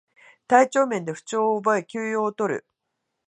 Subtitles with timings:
[0.47, 2.65] 体調面で不調を覚え休養をとる